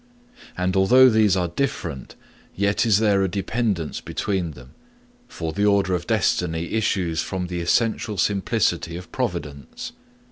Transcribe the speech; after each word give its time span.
And 0.57 0.75
although 0.75 1.09
these 1.11 1.37
are 1.37 1.49
different, 1.49 2.15
yet 2.55 2.87
is 2.87 2.97
there 2.97 3.21
a 3.21 3.27
dependence 3.27 4.01
between 4.01 4.53
them; 4.53 4.71
for 5.27 5.53
the 5.53 5.67
order 5.67 5.93
of 5.93 6.07
destiny 6.07 6.71
issues 6.73 7.21
from 7.21 7.45
the 7.45 7.61
essential 7.61 8.17
simplicity 8.17 8.97
of 8.97 9.11
providence. 9.11 9.91